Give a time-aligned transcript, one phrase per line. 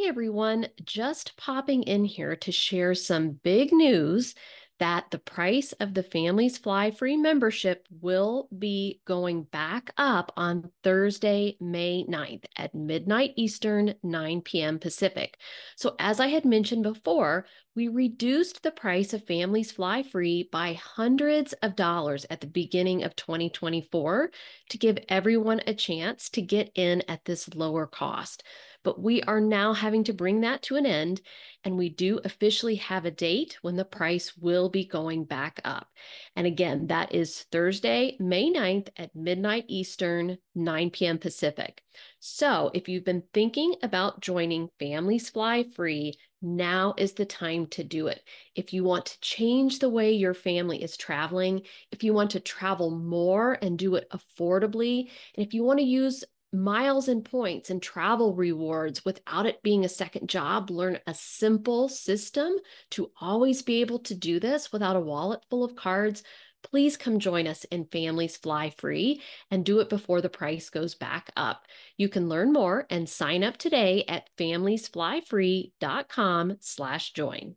[0.00, 4.36] Hey everyone, just popping in here to share some big news
[4.78, 10.70] that the price of the Families Fly Free membership will be going back up on
[10.84, 14.78] Thursday, May 9th at midnight Eastern, 9 p.m.
[14.78, 15.36] Pacific.
[15.74, 17.46] So, as I had mentioned before,
[17.78, 23.04] we reduced the price of Families Fly Free by hundreds of dollars at the beginning
[23.04, 24.32] of 2024
[24.70, 28.42] to give everyone a chance to get in at this lower cost.
[28.82, 31.20] But we are now having to bring that to an end,
[31.62, 35.88] and we do officially have a date when the price will be going back up.
[36.34, 41.18] And again, that is Thursday, May 9th at midnight Eastern, 9 p.m.
[41.18, 41.82] Pacific.
[42.18, 47.84] So if you've been thinking about joining Families Fly Free, now is the time to
[47.84, 48.22] do it.
[48.54, 52.40] If you want to change the way your family is traveling, if you want to
[52.40, 57.68] travel more and do it affordably, and if you want to use miles and points
[57.68, 60.70] and travel rewards without it being a second job.
[60.70, 62.56] Learn a simple system
[62.90, 66.22] to always be able to do this without a wallet full of cards.
[66.62, 69.20] Please come join us in Families Fly Free
[69.50, 71.66] and do it before the price goes back up.
[71.96, 77.54] You can learn more and sign up today at familiesflyfree.com slash join.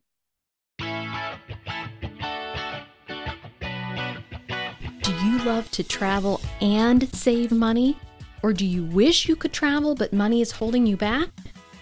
[5.02, 7.98] Do you love to travel and save money?
[8.44, 11.30] Or do you wish you could travel but money is holding you back?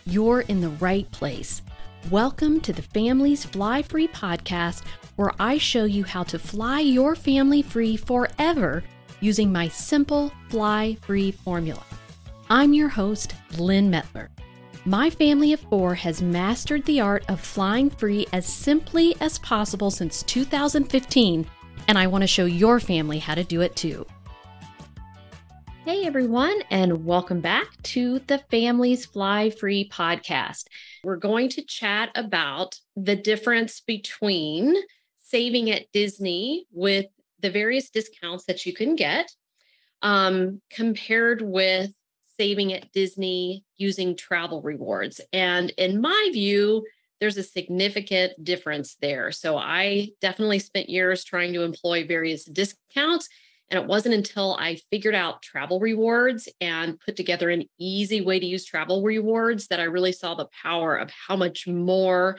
[0.05, 1.61] You're in the right place.
[2.09, 4.83] Welcome to the Families Fly Free podcast,
[5.19, 8.81] where I show you how to fly your family free forever
[9.19, 11.83] using my simple fly free formula.
[12.49, 14.29] I'm your host, Lyn Mettler.
[14.85, 19.91] My family of four has mastered the art of flying free as simply as possible
[19.91, 21.45] since 2015,
[21.89, 24.05] and I want to show your family how to do it too.
[25.83, 30.67] Hey everyone, and welcome back to the Families Fly Free podcast.
[31.03, 34.77] We're going to chat about the difference between
[35.29, 37.05] saving at Disney with
[37.39, 39.31] the various discounts that you can get
[40.01, 41.91] um, compared with
[42.37, 45.19] saving at Disney using travel rewards.
[45.33, 46.85] And in my view,
[47.19, 49.31] there's a significant difference there.
[49.31, 53.27] So I definitely spent years trying to employ various discounts
[53.69, 58.39] and it wasn't until I figured out travel rewards and put together an easy way
[58.39, 62.37] to use travel rewards that I really saw the power of how much more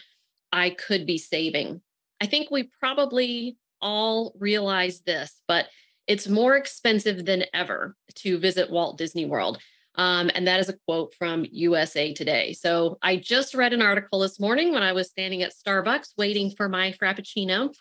[0.52, 1.82] I could be saving.
[2.20, 5.66] I think we probably all realize this, but
[6.06, 9.58] it's more expensive than ever to visit Walt Disney World.
[9.96, 12.52] Um, and that is a quote from USA Today.
[12.52, 16.50] So I just read an article this morning when I was standing at Starbucks waiting
[16.56, 17.74] for my Frappuccino,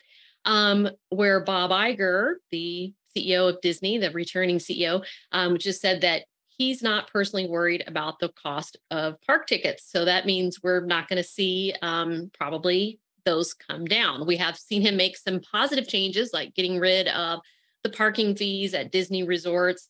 [0.45, 6.23] um, where Bob Iger, the CEO of Disney, the returning CEO, um, just said that
[6.49, 9.89] he's not personally worried about the cost of park tickets.
[9.89, 14.25] So that means we're not going to see um, probably those come down.
[14.25, 17.41] We have seen him make some positive changes, like getting rid of
[17.83, 19.87] the parking fees at Disney resorts.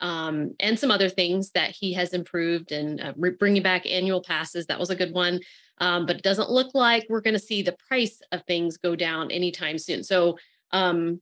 [0.00, 4.66] Um, and some other things that he has improved and uh, bringing back annual passes.
[4.66, 5.40] That was a good one.
[5.78, 8.94] Um, but it doesn't look like we're going to see the price of things go
[8.94, 10.04] down anytime soon.
[10.04, 10.38] So
[10.70, 11.20] um,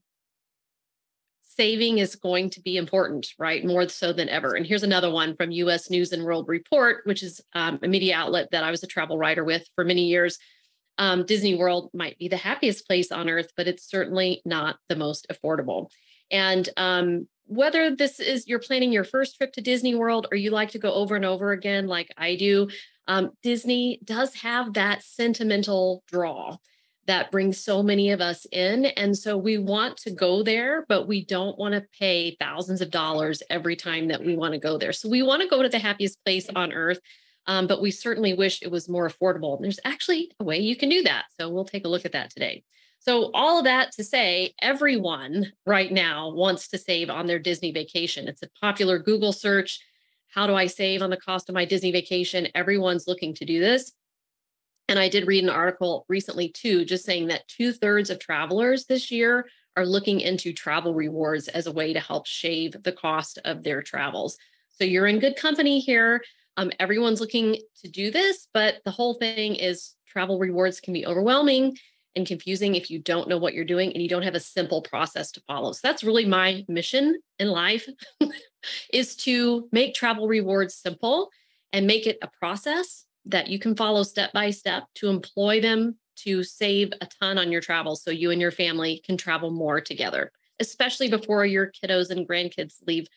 [1.41, 3.65] saving is going to be important, right?
[3.65, 4.53] More so than ever.
[4.53, 8.15] And here's another one from US News and World Report, which is um, a media
[8.15, 10.37] outlet that I was a travel writer with for many years.
[10.97, 14.95] Um, Disney World might be the happiest place on earth, but it's certainly not the
[14.95, 15.89] most affordable.
[16.31, 20.51] And um, whether this is you're planning your first trip to Disney World or you
[20.51, 22.69] like to go over and over again, like I do,
[23.07, 26.57] um, Disney does have that sentimental draw
[27.07, 28.85] that brings so many of us in.
[28.85, 32.91] And so we want to go there, but we don't want to pay thousands of
[32.91, 34.91] dollars every time that we want to go there.
[34.91, 36.99] So we want to go to the happiest place on earth.
[37.47, 39.59] Um, but we certainly wish it was more affordable.
[39.59, 41.25] There's actually a way you can do that.
[41.39, 42.63] So we'll take a look at that today.
[42.99, 47.71] So, all of that to say, everyone right now wants to save on their Disney
[47.71, 48.27] vacation.
[48.27, 49.79] It's a popular Google search.
[50.29, 52.49] How do I save on the cost of my Disney vacation?
[52.53, 53.93] Everyone's looking to do this.
[54.89, 58.85] And I did read an article recently too, just saying that two thirds of travelers
[58.85, 63.37] this year are looking into travel rewards as a way to help shave the cost
[63.45, 64.37] of their travels.
[64.69, 66.23] So you're in good company here.
[66.57, 71.05] Um, everyone's looking to do this, but the whole thing is travel rewards can be
[71.05, 71.77] overwhelming
[72.15, 74.81] and confusing if you don't know what you're doing and you don't have a simple
[74.81, 75.71] process to follow.
[75.71, 77.87] So that's really my mission in life
[78.91, 81.29] is to make travel rewards simple
[81.71, 85.95] and make it a process that you can follow step by step to employ them
[86.15, 89.79] to save a ton on your travel so you and your family can travel more
[89.79, 93.07] together, especially before your kiddos and grandkids leave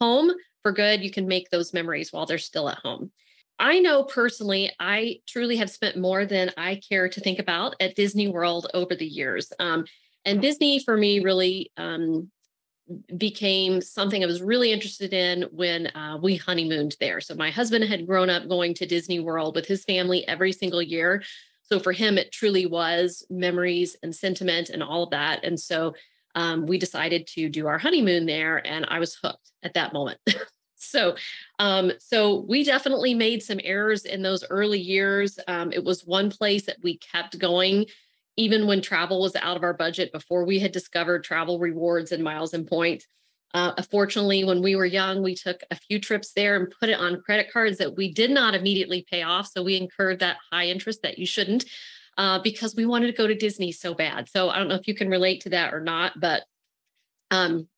[0.00, 0.30] home
[0.62, 1.02] for good.
[1.02, 3.10] You can make those memories while they're still at home.
[3.58, 7.94] I know personally, I truly have spent more than I care to think about at
[7.94, 9.52] Disney World over the years.
[9.58, 9.84] Um,
[10.24, 12.30] and Disney for me really um,
[13.16, 17.20] became something I was really interested in when uh, we honeymooned there.
[17.20, 20.82] So my husband had grown up going to Disney World with his family every single
[20.82, 21.22] year.
[21.62, 25.44] So for him, it truly was memories and sentiment and all of that.
[25.44, 25.94] And so
[26.34, 30.18] um, we decided to do our honeymoon there, and I was hooked at that moment.
[30.76, 31.16] so,
[31.58, 35.38] um, so we definitely made some errors in those early years.
[35.48, 37.86] Um, it was one place that we kept going
[38.36, 42.24] even when travel was out of our budget before we had discovered travel rewards and
[42.24, 43.06] miles and points.
[43.52, 46.98] Uh, fortunately, when we were young, we took a few trips there and put it
[46.98, 49.48] on credit cards that we did not immediately pay off.
[49.48, 51.64] So we incurred that high interest that you shouldn't
[52.18, 54.28] uh, because we wanted to go to Disney so bad.
[54.28, 56.42] So I don't know if you can relate to that or not, but
[57.30, 57.68] um,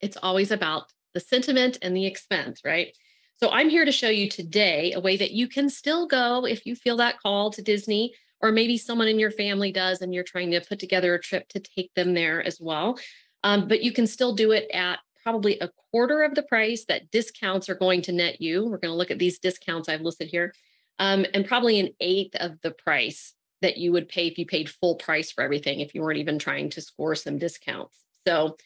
[0.00, 2.96] it's always about the sentiment and the expense, right?
[3.36, 6.66] So I'm here to show you today a way that you can still go if
[6.66, 10.24] you feel that call to Disney or maybe someone in your family does and you're
[10.24, 12.98] trying to put together a trip to take them there as well.
[13.42, 17.10] Um, but you can still do it at probably a quarter of the price that
[17.10, 18.64] discounts are going to net you.
[18.64, 20.52] We're going to look at these discounts I've listed here,
[20.98, 23.34] um, and probably an eighth of the price
[23.64, 26.38] that you would pay if you paid full price for everything, if you weren't even
[26.38, 27.98] trying to score some discounts.
[28.26, 28.56] So,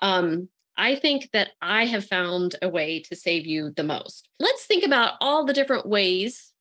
[0.00, 4.28] um, I think that I have found a way to save you the most.
[4.38, 6.52] Let's think about all the different ways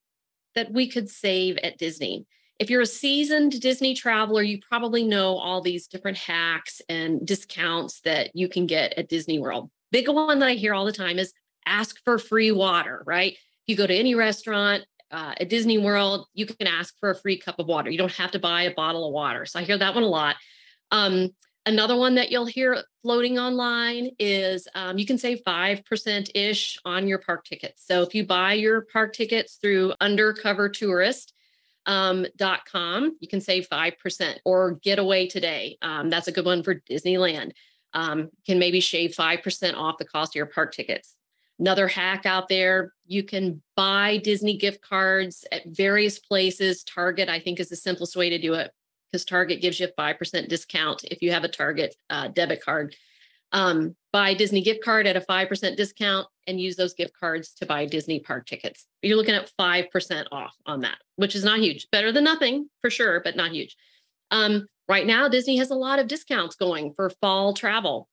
[0.54, 2.26] that we could save at Disney
[2.60, 8.02] if you're a seasoned Disney traveler, you probably know all these different hacks and discounts
[8.02, 9.70] that you can get at Disney World.
[9.92, 11.34] Big one that I hear all the time is
[11.66, 13.34] ask for free water, right?
[13.34, 17.16] If you go to any restaurant uh, at Disney World, you can ask for a
[17.16, 17.90] free cup of water.
[17.90, 19.46] You don't have to buy a bottle of water.
[19.46, 20.36] So I hear that one a lot.
[20.92, 21.30] Um,
[21.66, 27.08] another one that you'll hear floating online is um, you can save 5% ish on
[27.08, 27.84] your park tickets.
[27.86, 31.34] So if you buy your park tickets through Undercover Tourist,
[31.86, 35.78] um, you can save 5% or Getaway Today.
[35.82, 37.52] Um, that's a good one for Disneyland.
[37.94, 41.15] Um, can maybe shave 5% off the cost of your park tickets.
[41.60, 46.84] Another hack out there, you can buy Disney gift cards at various places.
[46.84, 48.72] Target, I think, is the simplest way to do it
[49.12, 52.96] because Target gives you a 5% discount if you have a Target uh, debit card
[53.52, 57.66] um, buy Disney gift card at a 5% discount and use those gift cards to
[57.66, 58.86] buy Disney park tickets.
[59.02, 61.88] You're looking at 5% off on that, which is not huge.
[61.92, 63.76] Better than nothing for sure, but not huge.
[64.30, 68.10] Um, right now, Disney has a lot of discounts going for fall travel.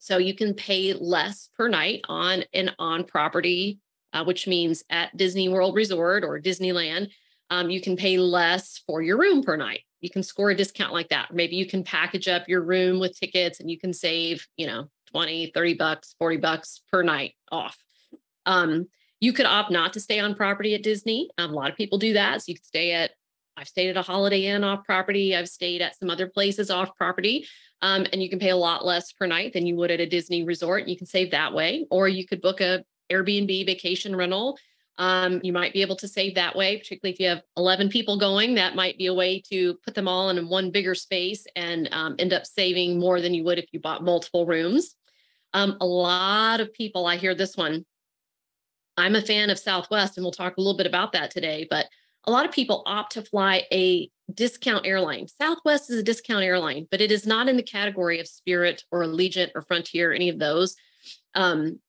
[0.00, 3.78] So you can pay less per night on an on property,
[4.12, 7.10] uh, which means at Disney World Resort or Disneyland,
[7.50, 10.92] um, you can pay less for your room per night you can score a discount
[10.92, 11.32] like that.
[11.32, 14.88] Maybe you can package up your room with tickets and you can save, you know,
[15.12, 17.76] 20, 30 bucks, 40 bucks per night off.
[18.46, 18.88] Um,
[19.20, 21.28] you could opt not to stay on property at Disney.
[21.36, 22.40] Um, a lot of people do that.
[22.40, 23.10] So you could stay at,
[23.60, 25.36] I've stayed at a Holiday Inn off property.
[25.36, 27.46] I've stayed at some other places off property.
[27.82, 30.06] Um, and you can pay a lot less per night than you would at a
[30.06, 30.88] Disney resort.
[30.88, 31.86] You can save that way.
[31.90, 34.58] Or you could book a Airbnb vacation rental
[35.00, 38.18] um, you might be able to save that way, particularly if you have 11 people
[38.18, 38.54] going.
[38.54, 42.16] That might be a way to put them all in one bigger space and um,
[42.18, 44.94] end up saving more than you would if you bought multiple rooms.
[45.54, 47.86] Um, a lot of people, I hear this one.
[48.98, 51.66] I'm a fan of Southwest, and we'll talk a little bit about that today.
[51.70, 51.86] But
[52.24, 55.26] a lot of people opt to fly a discount airline.
[55.26, 59.02] Southwest is a discount airline, but it is not in the category of Spirit or
[59.02, 60.76] Allegiant or Frontier, any of those.
[61.34, 61.80] Um,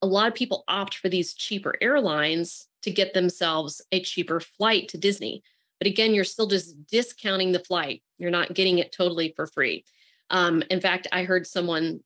[0.00, 4.88] a lot of people opt for these cheaper airlines to get themselves a cheaper flight
[4.88, 5.42] to Disney.
[5.80, 8.02] But again, you're still just discounting the flight.
[8.18, 9.84] You're not getting it totally for free.
[10.30, 12.00] Um, in fact, I heard someone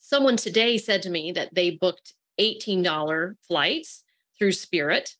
[0.00, 4.04] someone today said to me that they booked $18 flights
[4.38, 5.14] through Spirit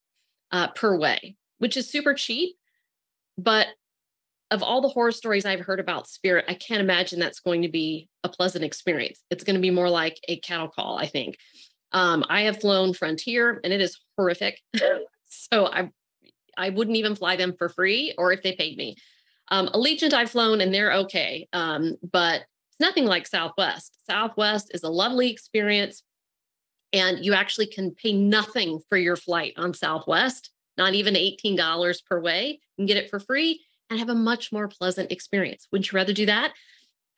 [0.51, 2.57] uh, per way, which is super cheap.
[3.37, 3.69] But
[4.51, 7.69] of all the horror stories I've heard about Spirit, I can't imagine that's going to
[7.69, 9.23] be a pleasant experience.
[9.31, 11.37] It's going to be more like a cattle call, I think.
[11.93, 14.61] Um, I have flown Frontier and it is horrific.
[15.27, 15.91] so I
[16.57, 18.97] I wouldn't even fly them for free or if they paid me.
[19.51, 21.49] Um, Allegiant I've flown and they're okay.
[21.53, 23.97] Um, but it's nothing like Southwest.
[24.07, 26.03] Southwest is a lovely experience.
[26.93, 32.21] And you actually can pay nothing for your flight on Southwest, not even $18 per
[32.21, 32.61] way.
[32.77, 35.67] You can get it for free and have a much more pleasant experience.
[35.73, 36.53] Would you rather do that?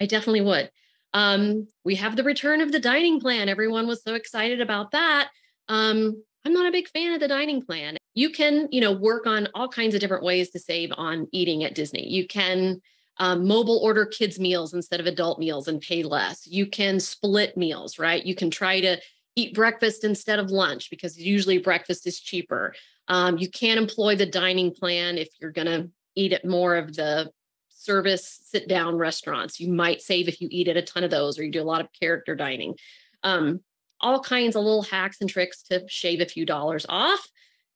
[0.00, 0.70] I definitely would.
[1.12, 3.48] Um, we have the return of the dining plan.
[3.48, 5.28] Everyone was so excited about that.
[5.68, 7.96] Um, I'm not a big fan of the dining plan.
[8.14, 11.64] You can, you know, work on all kinds of different ways to save on eating
[11.64, 12.08] at Disney.
[12.08, 12.80] You can
[13.18, 16.46] um, mobile order kids meals instead of adult meals and pay less.
[16.46, 18.24] You can split meals, right?
[18.24, 18.98] You can try to
[19.36, 22.74] eat breakfast instead of lunch because usually breakfast is cheaper.
[23.10, 26.94] Um, you can employ the dining plan if you're going to eat at more of
[26.94, 27.30] the
[27.68, 29.58] service sit down restaurants.
[29.58, 31.64] You might save if you eat at a ton of those or you do a
[31.64, 32.76] lot of character dining.
[33.24, 33.60] Um,
[34.00, 37.28] all kinds of little hacks and tricks to shave a few dollars off.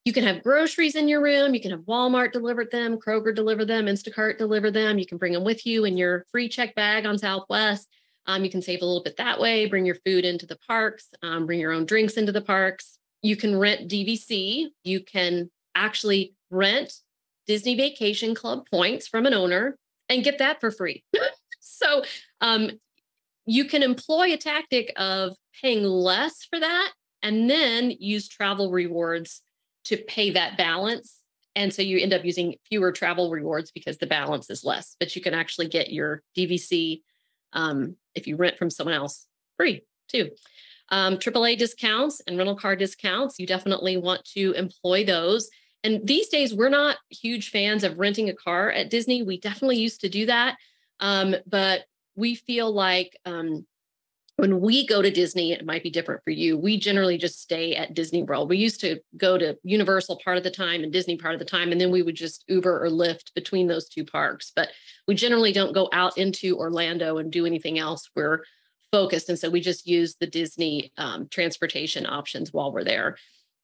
[0.05, 1.53] You can have groceries in your room.
[1.53, 4.99] You can have Walmart deliver them, Kroger deliver them, Instacart deliver them.
[4.99, 7.89] You can bring them with you in your free check bag on Southwest.
[8.27, 9.67] Um, you can save a little bit that way.
[9.67, 11.09] Bring your food into the parks.
[11.23, 12.99] Um, bring your own drinks into the parks.
[13.25, 14.67] You can rent DVC.
[14.85, 16.93] You can actually rent
[17.47, 19.79] Disney Vacation Club points from an owner
[20.11, 21.03] and get that for free.
[21.61, 22.05] so
[22.43, 22.73] um,
[23.47, 29.41] you can employ a tactic of paying less for that and then use travel rewards
[29.85, 31.21] to pay that balance.
[31.57, 35.17] And so you end up using fewer travel rewards because the balance is less, but
[35.17, 37.01] you can actually get your DVC
[37.55, 39.27] um, if you rent from someone else
[39.57, 40.29] free too.
[40.91, 45.49] Um, AAA discounts and rental car discounts, you definitely want to employ those.
[45.83, 49.23] And these days, we're not huge fans of renting a car at Disney.
[49.23, 50.57] We definitely used to do that.
[51.01, 51.85] Um, but
[52.17, 53.67] we feel like um,
[54.37, 56.59] when we go to Disney, it might be different for you.
[56.59, 58.49] We generally just stay at Disney World.
[58.49, 61.45] We used to go to Universal part of the time and Disney part of the
[61.45, 64.51] time, and then we would just Uber or Lyft between those two parks.
[64.55, 64.71] But
[65.07, 68.11] we generally don't go out into Orlando and do anything else.
[68.17, 68.43] We're
[68.95, 69.29] focused.
[69.29, 73.17] And so we just use the Disney um, transportation options while we're there.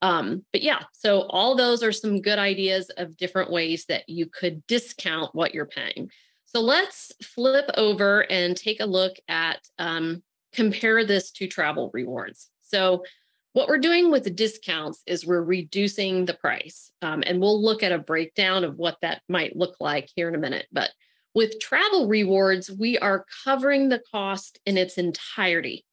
[0.03, 4.27] Um, but yeah, so all those are some good ideas of different ways that you
[4.27, 6.11] could discount what you're paying.
[6.47, 12.49] So let's flip over and take a look at um, compare this to travel rewards.
[12.63, 13.05] So
[13.53, 16.91] what we're doing with the discounts is we're reducing the price.
[17.03, 20.35] Um, and we'll look at a breakdown of what that might look like here in
[20.35, 20.67] a minute.
[20.73, 20.91] But
[21.35, 25.85] with travel rewards, we are covering the cost in its entirety.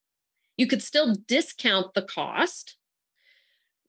[0.58, 2.78] You could still discount the cost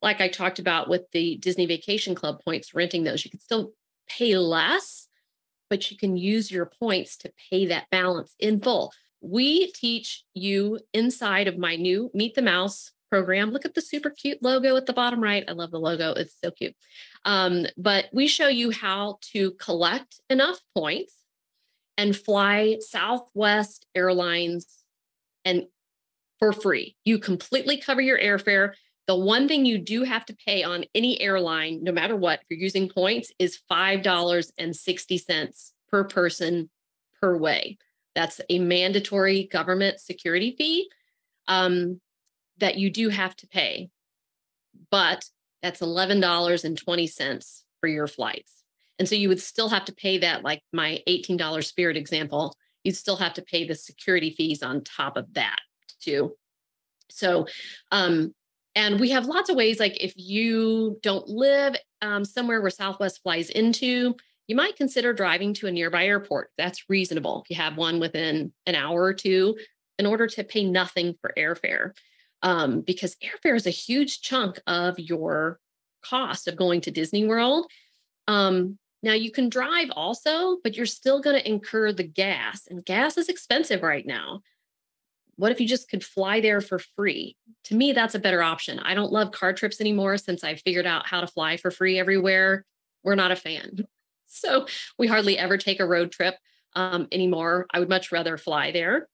[0.02, 3.73] like I talked about with the Disney Vacation Club points, renting those, you could still
[4.09, 5.09] pay less,
[5.69, 8.93] but you can use your points to pay that balance in full.
[9.21, 13.50] We teach you inside of my new Meet the Mouse program.
[13.50, 15.45] Look at the super cute logo at the bottom right.
[15.49, 16.76] I love the logo, it's so cute.
[17.25, 21.14] Um, but we show you how to collect enough points
[21.99, 24.67] and fly Southwest Airlines
[25.45, 25.67] and
[26.38, 26.97] for free.
[27.05, 28.73] You completely cover your airfare.
[29.09, 32.47] The one thing you do have to pay on any airline, no matter what, if
[32.49, 36.71] you're using points, is $5.60 per person
[37.21, 37.78] per way.
[38.14, 40.88] That's a mandatory government security fee
[41.49, 42.00] um,
[42.59, 43.90] that you do have to pay.
[44.90, 45.25] But
[45.62, 48.57] that's $11.20 for your flights.
[48.99, 52.97] And so you would still have to pay that, like my $18 Spirit example, you'd
[52.97, 55.61] still have to pay the security fees on top of that
[56.00, 56.35] too.
[57.11, 57.47] So
[57.90, 58.35] um,
[58.75, 63.23] and we have lots of ways, like if you don't live um, somewhere where Southwest
[63.23, 64.14] flies into,
[64.47, 66.50] you might consider driving to a nearby airport.
[66.57, 67.43] That's reasonable.
[67.43, 69.59] If you have one within an hour or two,
[69.99, 71.90] in order to pay nothing for airfare,
[72.43, 75.59] um, because airfare is a huge chunk of your
[76.05, 77.69] cost of going to Disney World.
[78.28, 82.85] Um, now you can drive also, but you're still going to incur the gas, and
[82.85, 84.43] gas is expensive right now
[85.38, 87.37] what if you just could fly there for free?
[87.64, 88.81] To me, that's a better option.
[88.81, 91.97] I don't love car trips anymore since I figured out how to fly for free
[91.99, 92.64] everywhere.
[93.05, 93.87] We're not a fan.
[94.31, 94.67] So
[94.99, 96.35] we hardly ever take a road trip
[96.75, 97.67] um, anymore.
[97.71, 99.09] I would much rather fly there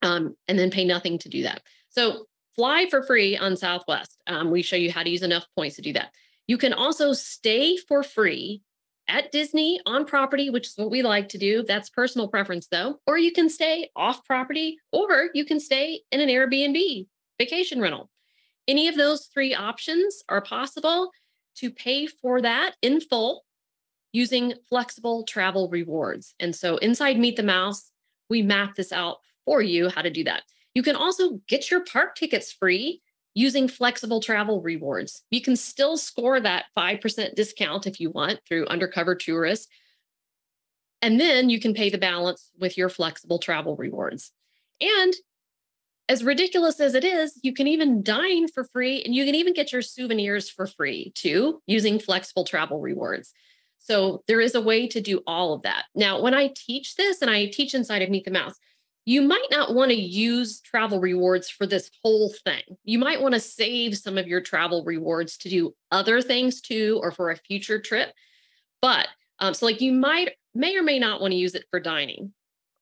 [0.00, 1.60] um, and then pay nothing to do that.
[1.90, 2.24] So
[2.56, 4.22] fly for free on Southwest.
[4.26, 6.14] Um, we show you how to use enough points to do that.
[6.46, 8.62] You can also stay for free
[9.08, 11.62] at Disney on property, which is what we like to do.
[11.62, 12.98] That's personal preference though.
[13.06, 17.06] Or you can stay off property, or you can stay in an Airbnb
[17.38, 18.10] vacation rental.
[18.68, 21.10] Any of those three options are possible
[21.56, 23.44] to pay for that in full
[24.12, 26.34] using flexible travel rewards.
[26.38, 27.90] And so inside Meet the Mouse,
[28.28, 30.42] we map this out for you how to do that.
[30.74, 33.02] You can also get your park tickets free
[33.34, 35.22] using flexible travel rewards.
[35.30, 39.68] You can still score that 5% discount if you want through undercover tourist.
[41.00, 44.32] And then you can pay the balance with your flexible travel rewards.
[44.80, 45.14] And
[46.08, 49.54] as ridiculous as it is, you can even dine for free and you can even
[49.54, 53.32] get your souvenirs for free too using flexible travel rewards.
[53.78, 55.84] So there is a way to do all of that.
[55.94, 58.54] Now, when I teach this and I teach inside of Meet the Mouse,
[59.04, 62.62] you might not want to use travel rewards for this whole thing.
[62.84, 67.00] You might want to save some of your travel rewards to do other things too,
[67.02, 68.12] or for a future trip.
[68.80, 71.80] But um, so, like, you might may or may not want to use it for
[71.80, 72.32] dining,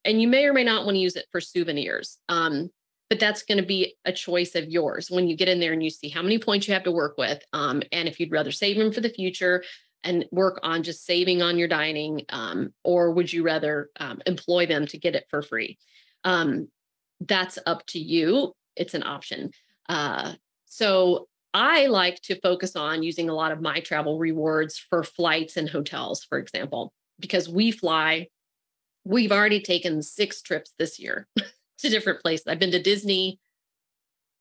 [0.05, 2.19] and you may or may not want to use it for souvenirs.
[2.29, 2.71] Um,
[3.09, 5.83] but that's going to be a choice of yours when you get in there and
[5.83, 7.43] you see how many points you have to work with.
[7.53, 9.65] Um, and if you'd rather save them for the future
[10.05, 14.67] and work on just saving on your dining, um, or would you rather um, employ
[14.67, 15.77] them to get it for free?
[16.25, 16.69] Um,
[17.21, 18.55] that's up to you.
[18.77, 19.51] It's an option.
[19.89, 20.35] Uh,
[20.67, 25.57] so I like to focus on using a lot of my travel rewards for flights
[25.57, 28.29] and hotels, for example, because we fly.
[29.05, 31.27] We've already taken six trips this year
[31.79, 32.47] to different places.
[32.47, 33.41] I've been to Disney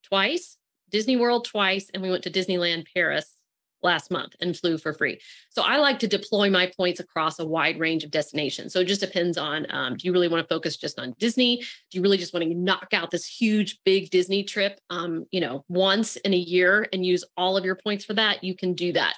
[0.04, 0.56] twice,
[0.90, 3.34] Disney World twice, and we went to Disneyland Paris
[3.82, 5.20] last month and flew for free.
[5.50, 8.72] So I like to deploy my points across a wide range of destinations.
[8.72, 11.58] So it just depends on um, do you really want to focus just on Disney?
[11.90, 15.40] Do you really just want to knock out this huge, big Disney trip, um, you
[15.40, 18.44] know, once in a year and use all of your points for that?
[18.44, 19.14] You can do that.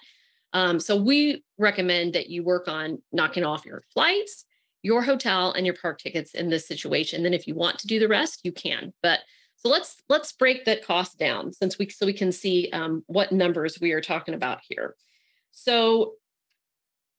[0.52, 4.44] Um, so we recommend that you work on knocking off your flights,
[4.82, 7.22] your hotel, and your park tickets in this situation.
[7.22, 8.92] Then if you want to do the rest, you can.
[9.02, 9.20] But
[9.62, 13.30] so let's let's break that cost down since we so we can see um, what
[13.30, 14.96] numbers we are talking about here.
[15.52, 16.14] So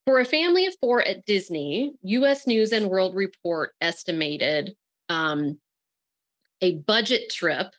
[0.06, 2.46] for a family of four at Disney, U.S.
[2.46, 4.76] News and World Report estimated
[5.08, 5.58] um,
[6.62, 7.74] a budget trip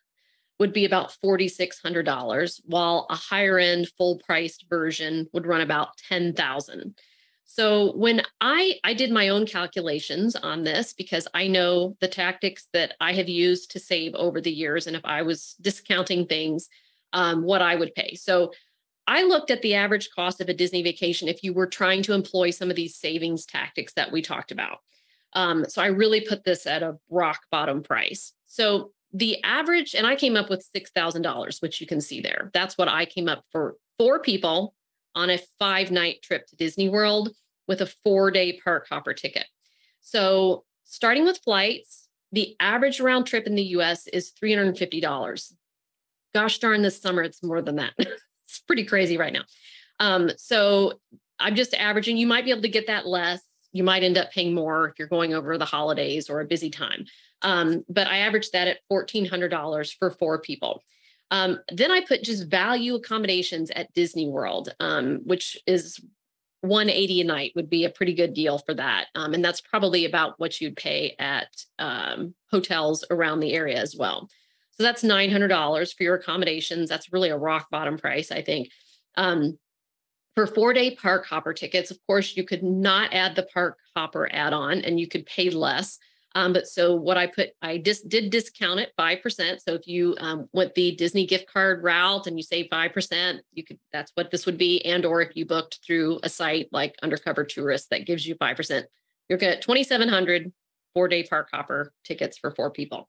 [0.59, 6.95] would be about $4,600, while a higher end full priced version would run about 10,000.
[7.55, 12.67] So when I I did my own calculations on this because I know the tactics
[12.73, 16.69] that I have used to save over the years, and if I was discounting things,
[17.13, 18.17] um, what I would pay.
[18.17, 18.51] So
[19.07, 22.13] I looked at the average cost of a Disney vacation if you were trying to
[22.13, 24.79] employ some of these savings tactics that we talked about.
[25.35, 28.33] Um, so I really put this at a rock bottom price.
[28.49, 32.21] So the average, and I came up with six thousand dollars, which you can see
[32.21, 32.51] there.
[32.53, 34.75] That's what I came up for four people
[35.15, 37.31] on a five night trip to Disney World
[37.67, 39.47] with a four day park hopper ticket.
[40.01, 45.53] So, starting with flights, the average round trip in the US is $350.
[46.35, 47.93] Gosh darn, this summer it's more than that.
[47.99, 49.45] it's pretty crazy right now.
[50.01, 51.01] Um, so,
[51.39, 52.17] I'm just averaging.
[52.17, 53.41] You might be able to get that less.
[53.73, 56.71] You might end up paying more if you're going over the holidays or a busy
[56.71, 57.07] time.
[57.43, 60.83] Um, but I averaged that at $1,400 for four people.
[61.31, 66.01] Um, then I put just value accommodations at Disney World, um, which is
[66.65, 69.07] 180 a night would be a pretty good deal for that.
[69.15, 71.49] Um, and that's probably about what you'd pay at
[71.79, 74.29] um, hotels around the area as well.
[74.73, 76.89] So that's $900 for your accommodations.
[76.89, 78.71] That's really a rock bottom price, I think.
[79.17, 79.59] Um,
[80.35, 84.29] for four day park hopper tickets, of course, you could not add the park hopper
[84.33, 85.99] add on and you could pay less.
[86.37, 89.61] Um, but so what I put, I just did discount it 5%.
[89.61, 93.65] So if you um, went the Disney gift card route and you save 5%, you
[93.65, 94.85] could, that's what this would be.
[94.85, 98.83] And, or if you booked through a site like Undercover Tourist that gives you 5%,
[99.29, 100.53] you're going to 2,700
[100.95, 103.09] four day park hopper tickets for four people.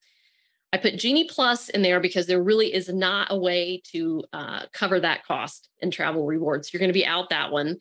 [0.74, 4.64] I put Genie Plus in there because there really is not a way to uh,
[4.74, 6.74] cover that cost in travel rewards.
[6.74, 7.78] You're going to be out that one.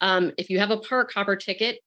[0.00, 1.78] Um, if you have a park hopper ticket,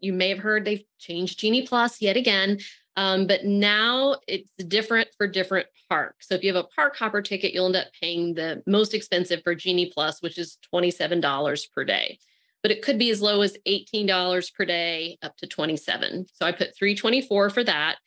[0.00, 2.58] you may have heard they've changed Genie Plus yet again,
[2.96, 6.28] um, but now it's different for different parks.
[6.28, 9.42] So if you have a park hopper ticket, you'll end up paying the most expensive
[9.44, 12.18] for Genie Plus, which is $27 per day.
[12.62, 16.26] But it could be as low as $18 per day up to 27.
[16.34, 17.98] So I put 324 for that.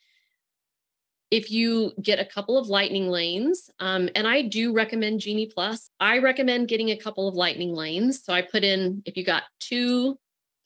[1.30, 5.88] If you get a couple of lightning lanes, um, and I do recommend Genie Plus,
[5.98, 8.22] I recommend getting a couple of lightning lanes.
[8.22, 10.18] So I put in, if you got two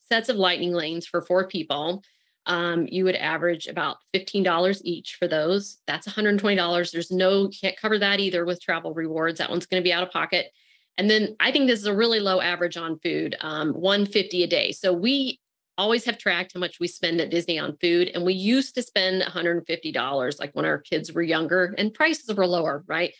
[0.09, 2.03] sets of lightning lanes for four people.
[2.47, 5.79] Um, you would average about $15 each for those.
[5.87, 6.93] That's $120.
[6.93, 9.39] There's no, can't cover that either with travel rewards.
[9.39, 10.47] That one's going to be out of pocket.
[10.97, 14.47] And then I think this is a really low average on food, um, 150 a
[14.47, 14.73] day.
[14.73, 15.41] So we
[15.77, 18.11] always have tracked how much we spend at Disney on food.
[18.15, 22.47] And we used to spend $150 like when our kids were younger and prices were
[22.47, 23.13] lower, right?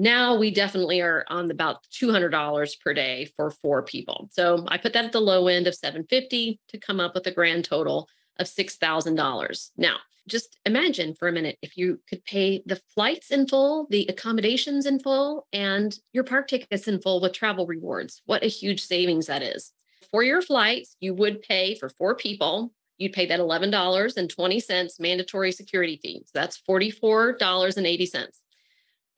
[0.00, 4.30] Now we definitely are on about $200 per day for four people.
[4.32, 7.30] So I put that at the low end of 750 to come up with a
[7.30, 8.08] grand total
[8.38, 9.70] of $6,000.
[9.76, 14.06] Now, just imagine for a minute if you could pay the flights in full, the
[14.08, 18.22] accommodations in full, and your park tickets in full with travel rewards.
[18.24, 19.70] What a huge savings that is.
[20.10, 26.00] For your flights, you would pay for four people, you'd pay that $11.20 mandatory security
[26.02, 26.22] fee.
[26.24, 28.28] So that's $44.80.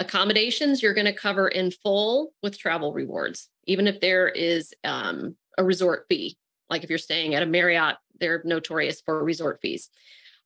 [0.03, 5.37] Accommodations you're going to cover in full with travel rewards, even if there is um,
[5.57, 6.37] a resort fee.
[6.69, 9.91] Like if you're staying at a Marriott, they're notorious for resort fees.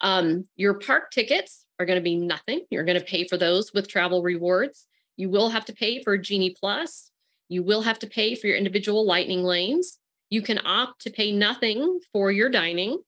[0.03, 2.67] Um, your park tickets are going to be nothing.
[2.71, 4.87] You're going to pay for those with travel rewards.
[5.17, 7.11] You will have to pay for Genie Plus.
[7.49, 9.99] You will have to pay for your individual lightning lanes.
[10.29, 12.99] You can opt to pay nothing for your dining.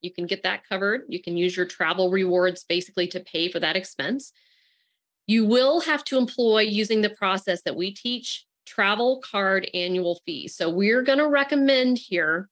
[0.00, 1.02] You can get that covered.
[1.08, 4.32] You can use your travel rewards basically to pay for that expense.
[5.30, 10.56] You will have to employ using the process that we teach travel card annual fees.
[10.56, 12.48] So we're going to recommend here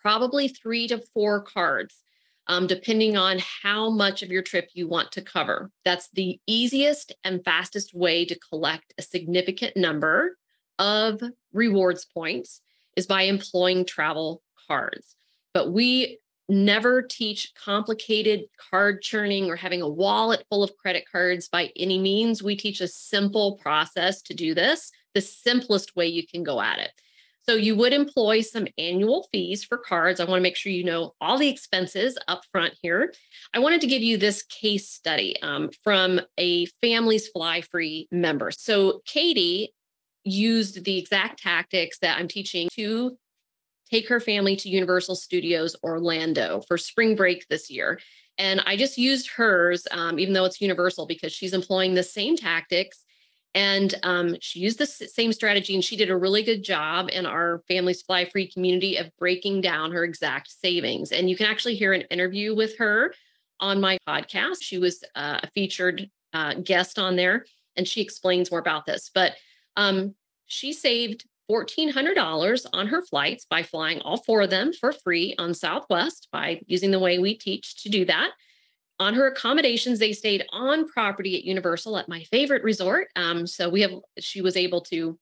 [0.00, 2.02] probably three to four cards,
[2.46, 5.70] um, depending on how much of your trip you want to cover.
[5.84, 10.38] That's the easiest and fastest way to collect a significant number
[10.78, 11.20] of
[11.52, 12.62] rewards points
[12.96, 15.14] is by employing travel cards.
[15.52, 16.20] But we
[16.50, 21.98] never teach complicated card churning or having a wallet full of credit cards by any
[21.98, 22.42] means.
[22.42, 26.78] We teach a simple process to do this, the simplest way you can go at
[26.78, 26.90] it.
[27.48, 30.20] So you would employ some annual fees for cards.
[30.20, 33.14] I want to make sure you know all the expenses up front here.
[33.54, 38.50] I wanted to give you this case study um, from a Families Fly Free member.
[38.50, 39.72] So Katie
[40.22, 43.16] used the exact tactics that I'm teaching to
[43.90, 48.00] take her family to Universal Studios Orlando for spring break this year.
[48.38, 52.36] And I just used hers, um, even though it's Universal, because she's employing the same
[52.36, 53.04] tactics.
[53.54, 57.26] And um, she used the same strategy, and she did a really good job in
[57.26, 61.10] our Families Fly Free community of breaking down her exact savings.
[61.10, 63.12] And you can actually hear an interview with her
[63.58, 64.58] on my podcast.
[64.62, 69.10] She was uh, a featured uh, guest on there, and she explains more about this.
[69.12, 69.32] But
[69.76, 70.14] um,
[70.46, 75.54] she saved $1,400 on her flights by flying all four of them for free on
[75.54, 78.30] Southwest by using the way we teach to do that.
[78.98, 83.08] On her accommodations, they stayed on property at Universal at my favorite resort.
[83.16, 85.18] Um, so we have, she was able to,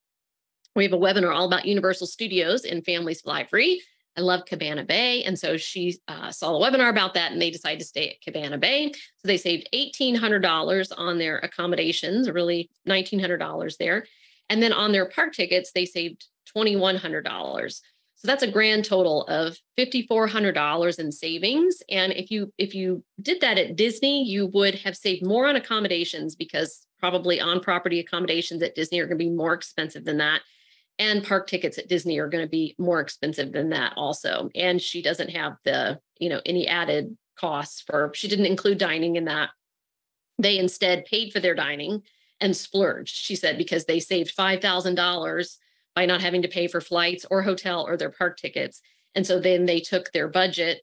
[0.75, 3.83] we have a webinar all about Universal Studios and Families Fly Free.
[4.17, 5.23] I love Cabana Bay.
[5.23, 8.21] And so she uh, saw a webinar about that and they decided to stay at
[8.21, 8.91] Cabana Bay.
[8.91, 14.07] So they saved $1,800 on their accommodations, really $1,900 there.
[14.49, 17.81] And then on their park tickets, they saved $2,100.
[18.19, 21.83] So that's a grand total of $5,400 in savings.
[21.89, 25.55] And if you if you did that at Disney, you would have saved more on
[25.55, 30.19] accommodations because probably on property accommodations at Disney are going to be more expensive than
[30.19, 30.41] that.
[30.99, 34.51] And park tickets at Disney are going to be more expensive than that also.
[34.57, 39.15] And she doesn't have the, you know, any added costs for she didn't include dining
[39.15, 39.51] in that.
[40.39, 42.03] They instead paid for their dining
[42.41, 45.57] and splurged, she said, because they saved $5,000
[45.95, 48.81] by not having to pay for flights or hotel or their park tickets.
[49.15, 50.83] And so then they took their budget,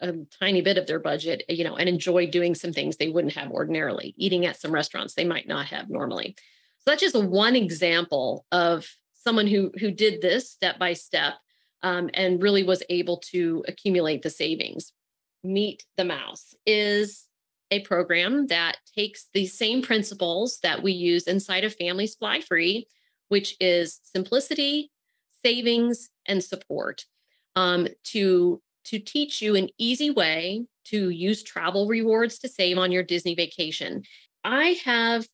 [0.00, 3.34] a tiny bit of their budget, you know, and enjoyed doing some things they wouldn't
[3.34, 6.34] have ordinarily, eating at some restaurants they might not have normally.
[6.78, 11.34] So that's just one example of someone who who did this step by step
[11.82, 14.92] um, and really was able to accumulate the savings.
[15.44, 17.26] Meet the Mouse is
[17.70, 22.86] a program that takes the same principles that we use inside of Families Fly Free,
[23.28, 24.90] which is simplicity,
[25.44, 27.04] savings, and support,
[27.56, 32.90] um, to to teach you an easy way to use travel rewards to save on
[32.90, 34.02] your Disney vacation.
[34.42, 35.26] I have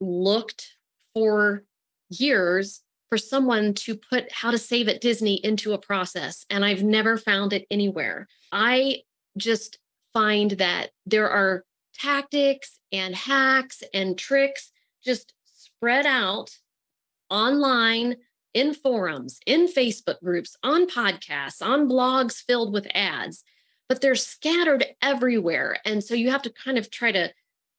[0.00, 0.76] looked
[1.14, 1.64] for
[2.08, 2.80] years
[3.10, 7.16] for someone to put how to save at Disney into a process, and I've never
[7.16, 8.28] found it anywhere.
[8.52, 9.02] I
[9.36, 9.78] just
[10.12, 14.72] find that there are tactics and hacks and tricks
[15.04, 16.50] just spread out
[17.28, 18.16] online
[18.52, 23.44] in forums, in Facebook groups, on podcasts, on blogs filled with ads,
[23.88, 25.78] but they're scattered everywhere.
[25.84, 27.32] And so you have to kind of try to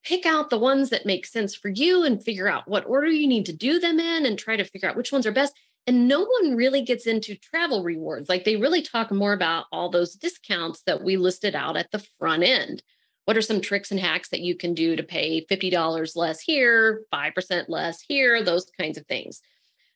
[0.04, 3.28] pick out the ones that make sense for you and figure out what order you
[3.28, 5.54] need to do them in and try to figure out which ones are best.
[5.92, 8.30] And no one really gets into travel rewards.
[8.30, 12.02] Like they really talk more about all those discounts that we listed out at the
[12.18, 12.82] front end.
[13.26, 17.02] What are some tricks and hacks that you can do to pay $50 less here,
[17.14, 19.42] 5% less here, those kinds of things?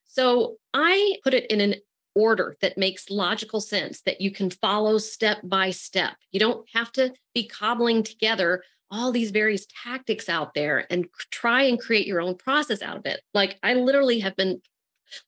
[0.04, 1.76] So I put it in an
[2.14, 6.18] order that makes logical sense that you can follow step by step.
[6.34, 11.62] You don't have to be cobbling together all these various tactics out there and try
[11.62, 13.22] and create your own process out of it.
[13.34, 14.62] Like I literally have been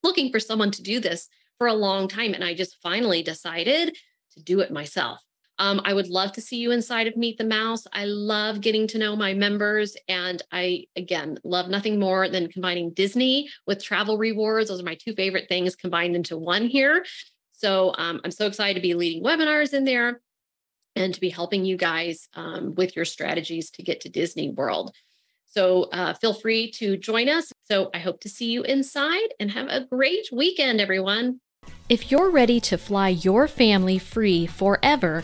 [0.04, 2.34] looking for someone to do this for a long time.
[2.34, 3.98] And I just finally decided
[4.34, 5.20] to do it myself.
[5.60, 7.86] Um, I would love to see you inside of Meet the Mouse.
[7.92, 9.98] I love getting to know my members.
[10.08, 14.70] And I, again, love nothing more than combining Disney with travel rewards.
[14.70, 17.04] Those are my two favorite things combined into one here.
[17.54, 20.22] So um, I'm so excited to be leading webinars in there
[20.96, 24.94] and to be helping you guys um, with your strategies to get to Disney World.
[25.48, 27.52] So uh, feel free to join us.
[27.64, 31.40] So I hope to see you inside and have a great weekend, everyone.
[31.90, 35.24] If you're ready to fly your family free forever,